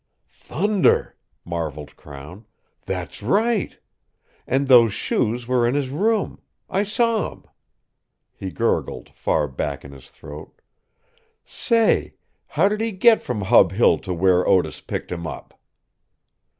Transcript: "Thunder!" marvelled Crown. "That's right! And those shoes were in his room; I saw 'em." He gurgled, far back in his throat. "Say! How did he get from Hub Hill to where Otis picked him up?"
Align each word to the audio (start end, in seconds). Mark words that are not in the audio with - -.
"Thunder!" 0.31 1.15
marvelled 1.45 1.95
Crown. 1.95 2.47
"That's 2.87 3.21
right! 3.21 3.77
And 4.47 4.67
those 4.67 4.93
shoes 4.95 5.47
were 5.47 5.67
in 5.67 5.75
his 5.75 5.89
room; 5.89 6.41
I 6.67 6.81
saw 6.81 7.31
'em." 7.31 7.43
He 8.33 8.49
gurgled, 8.49 9.09
far 9.13 9.47
back 9.47 9.85
in 9.85 9.91
his 9.91 10.09
throat. 10.09 10.59
"Say! 11.45 12.15
How 12.47 12.67
did 12.67 12.81
he 12.81 12.91
get 12.91 13.21
from 13.21 13.41
Hub 13.41 13.73
Hill 13.73 13.99
to 13.99 14.11
where 14.11 14.47
Otis 14.47 14.81
picked 14.81 15.11
him 15.11 15.27
up?" 15.27 15.61